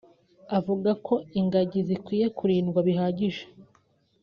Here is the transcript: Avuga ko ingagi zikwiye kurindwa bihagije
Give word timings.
Avuga 0.57 0.89
ko 1.05 1.13
ingagi 1.39 1.79
zikwiye 1.87 2.25
kurindwa 2.37 2.79
bihagije 2.87 3.43